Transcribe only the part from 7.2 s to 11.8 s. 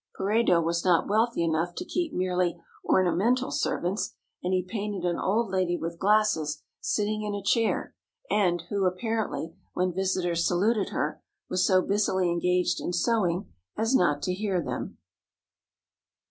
in a chair, and who, apparently, when visitors saluted her, was